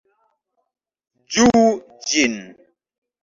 [1.35, 1.61] Ĝuu
[2.13, 2.41] ĝin!